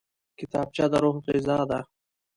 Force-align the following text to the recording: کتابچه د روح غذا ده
کتابچه 0.39 0.85
د 0.91 0.93
روح 1.03 1.15
غذا 1.27 1.59
ده 1.69 1.79